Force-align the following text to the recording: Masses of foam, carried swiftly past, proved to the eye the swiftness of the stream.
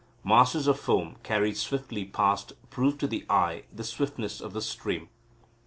Masses 0.23 0.65
of 0.65 0.79
foam, 0.79 1.17
carried 1.21 1.55
swiftly 1.57 2.05
past, 2.05 2.53
proved 2.71 2.99
to 3.01 3.05
the 3.07 3.23
eye 3.29 3.65
the 3.71 3.83
swiftness 3.83 4.41
of 4.41 4.51
the 4.53 4.59
stream. 4.63 5.09